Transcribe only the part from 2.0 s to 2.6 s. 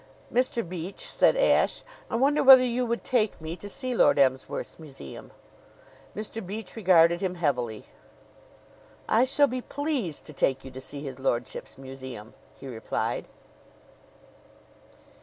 "I wonder